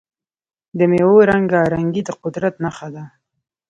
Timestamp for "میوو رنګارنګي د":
0.91-2.09